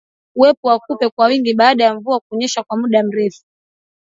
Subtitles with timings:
[0.35, 3.43] Uwepo wa kupe kwa wingi baada ya mvua kunyesha kwa muda mrefu